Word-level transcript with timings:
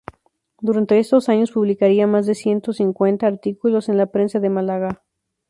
Durante 0.61 0.97
estos 0.97 1.29
años 1.29 1.51
publicaría 1.51 2.07
más 2.07 2.25
de 2.25 2.33
ciento 2.33 2.73
cincuenta 2.73 3.27
artículos 3.27 3.87
en 3.87 3.97
la 3.97 4.07
prensa 4.07 4.39
de 4.39 4.49
Málaga. 4.49 5.03